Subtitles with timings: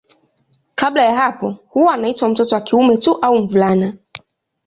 [0.75, 3.93] Kabla ya hapo huwa anaitwa mtoto wa kiume tu au mvulana.